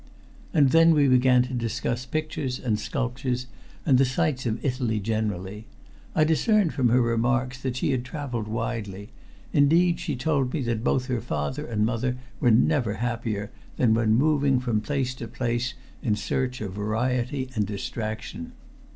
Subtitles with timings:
[0.51, 3.45] And then we began to discuss pictures and sculptures
[3.85, 5.67] and the sights of Italy generally.
[6.15, 9.11] I discerned from her remarks that she had traveled widely;
[9.53, 14.15] indeed, she told me that both her father and mother were never happier than when
[14.15, 18.53] moving from place to place in search of variety and distraction.